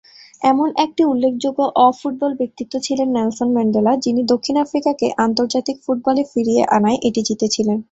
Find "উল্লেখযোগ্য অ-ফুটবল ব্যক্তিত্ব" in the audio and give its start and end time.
1.03-2.73